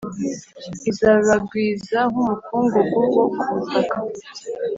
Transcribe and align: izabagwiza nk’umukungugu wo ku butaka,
izabagwiza 0.91 1.97
nk’umukungugu 2.11 2.99
wo 3.15 3.25
ku 3.41 3.45
butaka, 3.57 3.97